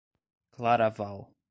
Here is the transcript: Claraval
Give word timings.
Claraval 0.57 1.29